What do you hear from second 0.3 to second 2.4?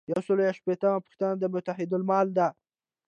او یو شپیتمه پوښتنه متحدالمال